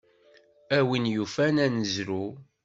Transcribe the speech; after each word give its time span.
A 0.77 0.79
win 0.87 1.05
yufan 1.13 1.55
ad 1.65 1.71
nezrew. 1.73 2.27